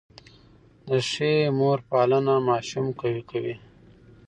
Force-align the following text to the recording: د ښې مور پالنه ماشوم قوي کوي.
د 0.87 0.89
ښې 1.09 1.33
مور 1.57 1.79
پالنه 1.89 2.35
ماشوم 2.49 2.85
قوي 2.99 3.23
کوي. 3.31 3.55